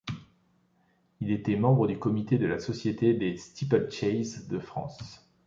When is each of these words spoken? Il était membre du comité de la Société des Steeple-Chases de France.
Il 1.19 1.29
était 1.31 1.55
membre 1.55 1.85
du 1.85 1.99
comité 1.99 2.39
de 2.39 2.47
la 2.47 2.57
Société 2.57 3.13
des 3.13 3.37
Steeple-Chases 3.37 4.47
de 4.47 4.57
France. 4.57 5.21